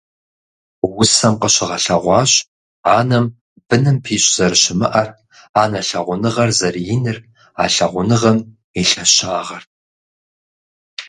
Усэм 1.01 1.33
къыщыгъэлъэгъуащ 1.41 2.31
анэм 2.97 3.25
быным 3.67 3.97
пищӀ 4.03 4.29
зэрыщымыӀэр, 4.35 5.09
анэ 5.61 5.79
лъагъуныгъэр 5.87 6.51
зэрыиныр, 6.59 7.17
а 7.61 7.65
лъагъуныгъэм 7.73 8.37
и 8.79 8.81
лъэщагъыр. 8.89 9.63